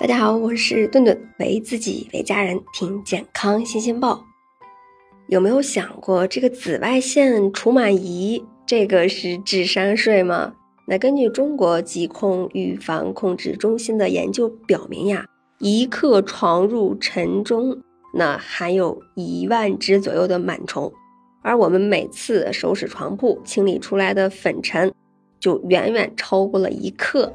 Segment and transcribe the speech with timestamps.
[0.00, 4.24] 大家好，我是顿顿，为自己为家人听健康新鲜报。
[5.26, 10.54] 有没有想过，这个紫外线除螨仪这个是智商税吗？
[10.88, 15.26] 那根据中国疾控预防控制中心的研究表明呀，
[15.58, 17.76] 一克床褥尘中
[18.14, 20.90] 那含有一万只左右的螨虫，
[21.42, 24.90] 而我们每次收拾床铺清理出来的粉尘
[25.38, 27.30] 就远远超过了一克。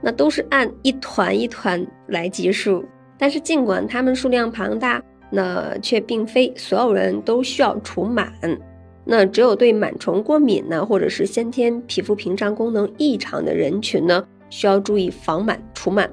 [0.00, 2.84] 那都是按一团一团来计数，
[3.18, 8.28] 但是尽管它们数量庞大，那却并非所有人都需要除螨。
[9.04, 16.08] 那只有对螨虫过敏呢，或者是先天皮肤屏障功能异常的人群呢，需要注意防螨除螨。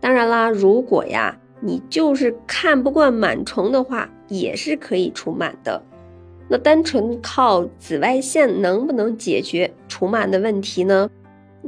[0.00, 5.82] 当然啦，如果呀你就是看不惯螨虫的话，也是可以除螨的。
[6.48, 11.08] 那单纯靠紫外线能不能解决除螨的问题呢？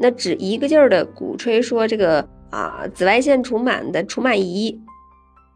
[0.00, 4.80] 那只一个劲儿的鼓吹说这个啊，紫外线除螨的除螨仪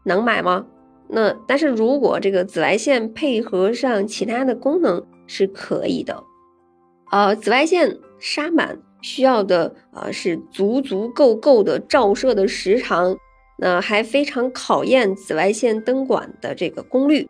[0.05, 0.65] 能买吗？
[1.07, 6.23] 那但是如果这个紫外线配合上其他的功能是可以的。
[7.11, 13.15] 呃，紫外线杀螨需要的啊是足足够够的照射的时长，
[13.59, 17.27] 那还非常考验紫外线灯管的这个功率。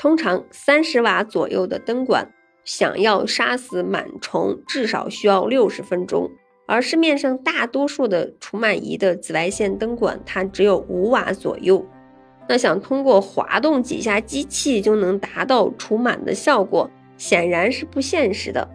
[0.00, 2.28] 通常三十瓦左右的灯管，
[2.64, 6.30] 想要杀死螨虫，至少需要六十分钟。
[6.66, 11.84] 而市面上大多数的除螨仪的紫外线灯管，它只有五瓦左右。
[12.48, 18.68] 那想通过滑动几下机器就能达到除螨的效果，显然是不现实的。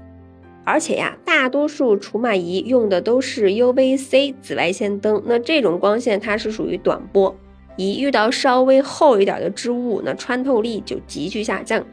[0.64, 7.36] 而且呀，大多数除螨仪用的都是 UVC 紫外线灯，那这种光线它是属于短波，
[7.76, 11.84] 一遇到稍微厚一点的织物，那穿透力就急剧下降。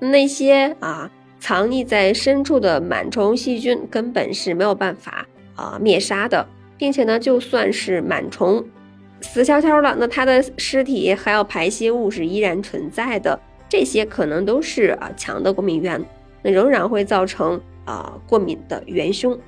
[0.00, 1.10] 那些啊。
[1.42, 8.64] 藏匿在深处的螨虫细菌根本是没有办法啊灭杀的，并且呢，就算是螨虫
[9.20, 13.38] 死翘翘了，那它的尸体还有排泄物是依然存在的，
[13.68, 16.02] 这些可能都是啊强的过敏源，
[16.42, 19.38] 那仍然会造成啊过敏的元凶。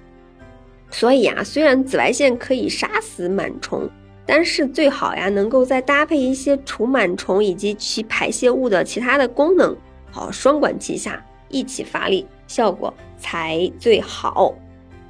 [0.90, 3.88] 所以啊，虽然紫外线可以杀死螨虫，
[4.26, 9.74] 但是最好呀能够再搭配一些除螨虫以及其排泄物的其他的功能，
[10.10, 11.24] 好双管齐下。
[11.54, 14.54] 一起发力，效果才最好。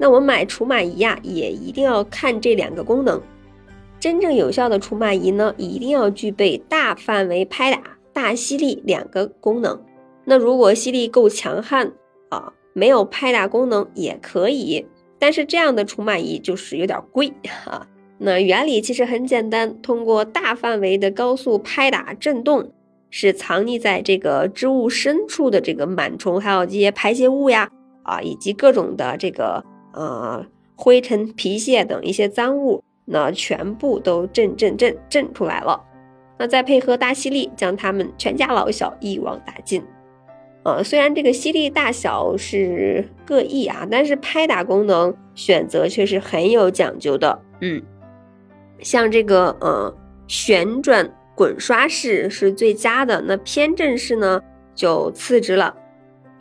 [0.03, 3.23] 那我们买除螨仪呀，也一定要看这两个功能。
[4.01, 7.81] 真正有效的除螨仪呢，一定要具备大范围拍打、
[8.13, 9.81] 大吸力两个功能。
[10.25, 11.93] 那如果吸力够强悍
[12.31, 14.85] 啊，没有拍打功能也可以，
[15.21, 17.33] 但是这样的除螨仪就是有点贵
[17.65, 17.87] 哈。
[18.19, 22.73] 那原理其实很简单，通过大范围的高速拍打震动。
[23.15, 27.71] 是藏匿在这个织物深处的这个螨虫，还有这些排泄物呀，
[28.05, 29.63] 啊，以及各种的这个
[29.93, 30.45] 呃
[30.77, 35.83] 灰尘、皮屑等一些脏物，那全部都震震震震出来了。
[36.39, 39.83] 那再配合大吸力，将它们全家老小一网打尽。
[40.65, 47.41] 呃，虽然这个吸力大小是各异啊，但是拍打功能选择却是很有讲究的。
[47.61, 47.83] 嗯，
[48.81, 49.95] 像这个呃
[50.27, 51.11] 旋转。
[51.35, 54.39] 滚刷式是最佳的，那偏振式呢
[54.75, 55.75] 就次之了。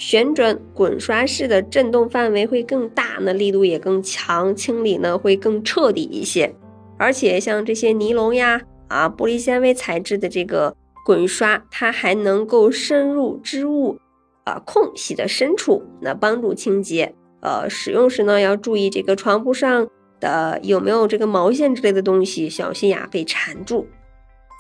[0.02, 6.56] 旋转滚刷式的震动范围会更大，那力度也更强，清理呢会更彻底一些。
[6.98, 10.76] 而且像这些尼龙呀、啊玻璃纤维材质的这个
[11.06, 14.00] 滚刷，它还能够深入织物
[14.44, 17.14] 啊空隙的深处，那帮助清洁。
[17.42, 19.88] 呃，使用时呢要注意这个床铺上
[20.20, 23.86] 的有没有这个毛线之类的东西，小心呀被缠住。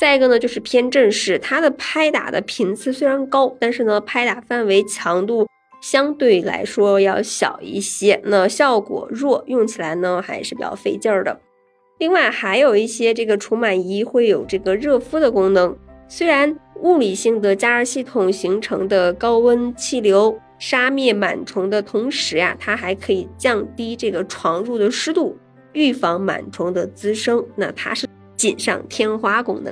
[0.01, 5.45] 再一个呢，就是偏正式，它的拍打的频次虽然高，但是呢，拍打范围强度
[5.79, 11.39] 相对来说要小一些，那效果弱，用起来呢还是比较费劲儿的。
[11.99, 25.37] 另外还有一些这个除螨仪会有这个热敷的功能，虽然物理性的加热系统形成的高温气流杀灭螨虫的同时呀，它还可以降低这个床褥的湿度，
[25.73, 29.71] 预防螨虫的滋生，那它是锦上添花功能。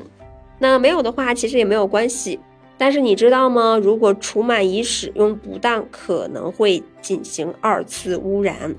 [0.60, 2.40] 那没有的话，其实也没有关系。
[2.78, 3.78] 但是你知道吗？
[3.82, 8.76] 如果除螨仪使用不当，可能会进行二次污染。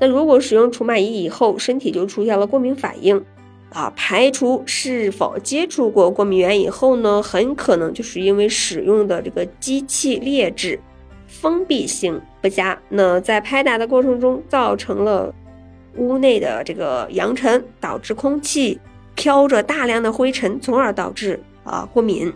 [0.00, 3.24] 那如果使用除螨仪以后，身体就出现了过敏反应，
[3.70, 10.80] 啊，排除是否接触过过敏源以后呢，很可能就是因为使用的这个机器劣质，
[11.26, 12.76] 封闭性不佳。
[12.88, 15.32] 那在拍打的过程中，造成了
[15.96, 18.80] 屋内的这个扬尘，导致空气。
[19.18, 22.32] 飘着大量的灰尘，从而导致啊过敏。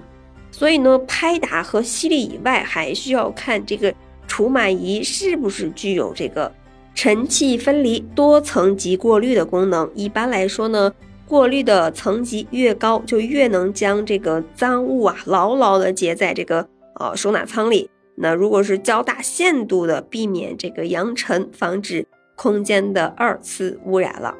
[0.50, 3.94] 所以呢，拍打和吸力以外，还需要看这个
[4.26, 6.52] 除螨仪是不是具有这个
[6.92, 9.88] 尘气分离、多层级过滤的功能。
[9.94, 10.92] 一般来说呢，
[11.24, 16.68] 过滤的层级越高，就越能将这个脏物啊牢牢的结在这个
[16.98, 17.88] 呃收纳舱里。
[18.16, 24.34] 那如果是较大限度的避免这个扬尘，防止空间的二次污染了。